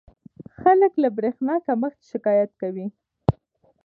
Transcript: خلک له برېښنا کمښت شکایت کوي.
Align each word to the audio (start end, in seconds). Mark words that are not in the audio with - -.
خلک 0.59 0.91
له 1.03 1.09
برېښنا 1.17 1.55
کمښت 1.67 1.99
شکایت 2.11 2.51
کوي. 2.61 2.87